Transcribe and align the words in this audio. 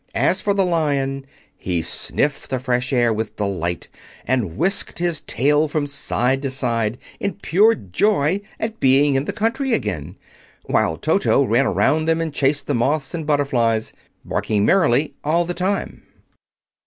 As 0.15 0.41
for 0.41 0.55
the 0.55 0.65
Lion, 0.65 1.27
he 1.55 1.83
sniffed 1.83 2.49
the 2.49 2.59
fresh 2.59 2.91
air 2.91 3.13
with 3.13 3.35
delight 3.35 3.87
and 4.25 4.57
whisked 4.57 4.97
his 4.97 5.19
tail 5.27 5.67
from 5.67 5.85
side 5.85 6.41
to 6.41 6.49
side 6.49 6.97
in 7.19 7.33
pure 7.35 7.75
joy 7.75 8.41
at 8.59 8.79
being 8.79 9.13
in 9.13 9.25
the 9.25 9.31
country 9.31 9.73
again, 9.73 10.17
while 10.65 10.97
Toto 10.97 11.43
ran 11.43 11.67
around 11.67 12.05
them 12.05 12.19
and 12.19 12.33
chased 12.33 12.65
the 12.65 12.73
moths 12.73 13.13
and 13.13 13.27
butterflies, 13.27 13.93
barking 14.25 14.65
merrily 14.65 15.13
all 15.23 15.45
the 15.45 15.53
time. 15.53 16.01